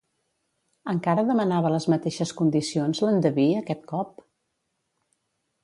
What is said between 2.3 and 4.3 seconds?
condicions, l'endeví, aquest cop?